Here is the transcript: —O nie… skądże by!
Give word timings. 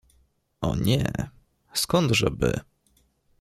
—O 0.61 0.75
nie… 0.75 1.11
skądże 1.73 2.31
by! 2.31 2.59